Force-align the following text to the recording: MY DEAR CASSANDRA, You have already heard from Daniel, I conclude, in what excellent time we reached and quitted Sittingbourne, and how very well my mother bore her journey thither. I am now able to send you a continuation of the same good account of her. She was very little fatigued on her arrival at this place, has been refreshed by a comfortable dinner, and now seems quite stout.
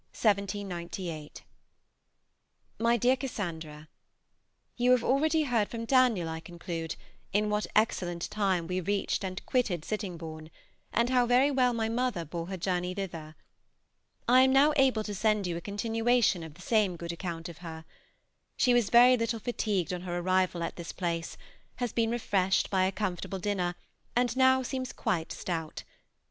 MY 0.23 0.87
DEAR 2.97 3.15
CASSANDRA, 3.15 3.87
You 4.75 4.91
have 4.93 5.03
already 5.03 5.43
heard 5.43 5.69
from 5.69 5.85
Daniel, 5.85 6.27
I 6.27 6.39
conclude, 6.39 6.95
in 7.31 7.51
what 7.51 7.67
excellent 7.75 8.27
time 8.31 8.65
we 8.65 8.81
reached 8.81 9.23
and 9.23 9.45
quitted 9.45 9.85
Sittingbourne, 9.85 10.49
and 10.91 11.11
how 11.11 11.27
very 11.27 11.51
well 11.51 11.71
my 11.73 11.87
mother 11.87 12.25
bore 12.25 12.47
her 12.47 12.57
journey 12.57 12.95
thither. 12.95 13.35
I 14.27 14.41
am 14.41 14.51
now 14.51 14.73
able 14.75 15.03
to 15.03 15.13
send 15.13 15.45
you 15.45 15.55
a 15.55 15.61
continuation 15.61 16.41
of 16.41 16.55
the 16.55 16.63
same 16.63 16.95
good 16.95 17.11
account 17.11 17.47
of 17.47 17.59
her. 17.59 17.85
She 18.57 18.73
was 18.73 18.89
very 18.89 19.15
little 19.15 19.39
fatigued 19.39 19.93
on 19.93 20.01
her 20.01 20.17
arrival 20.17 20.63
at 20.63 20.77
this 20.77 20.91
place, 20.91 21.37
has 21.75 21.93
been 21.93 22.09
refreshed 22.09 22.71
by 22.71 22.85
a 22.85 22.91
comfortable 22.91 23.37
dinner, 23.37 23.75
and 24.15 24.35
now 24.35 24.63
seems 24.63 24.93
quite 24.93 25.31
stout. 25.31 25.83